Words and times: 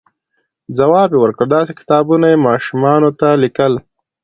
ځواب 0.77 1.09
یې 1.13 1.19
ورکړ، 1.21 1.45
داسې 1.57 1.71
کتابونه 1.79 2.25
یې 2.31 2.43
ماشومانو 2.47 3.09
ته 3.19 3.27
لیکل، 3.43 3.73